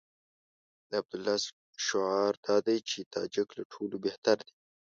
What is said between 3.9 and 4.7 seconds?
بهتر دي.